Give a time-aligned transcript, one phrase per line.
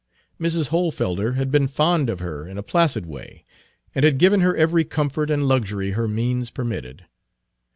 [0.39, 0.69] Mrs.
[0.69, 3.45] Hohlfelder had been fond of her in a placid way,
[3.93, 7.05] and had given her every comfort and luxury her means permitted.